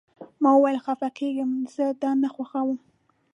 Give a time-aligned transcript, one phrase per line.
[0.41, 2.77] ما وویل: خفه کیږم، زه دا نه خوښوم.